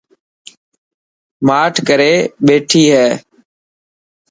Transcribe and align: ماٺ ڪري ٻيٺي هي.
ماٺ 1.47 1.73
ڪري 1.87 2.13
ٻيٺي 2.45 2.83
هي. 2.95 3.07